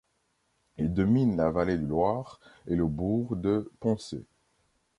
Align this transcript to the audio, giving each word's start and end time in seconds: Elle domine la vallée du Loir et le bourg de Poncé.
Elle 0.77 0.95
domine 0.95 1.37
la 1.37 1.51
vallée 1.51 1.77
du 1.77 1.85
Loir 1.85 2.39
et 2.65 2.75
le 2.75 2.87
bourg 2.87 3.35
de 3.35 3.71
Poncé. 3.79 4.25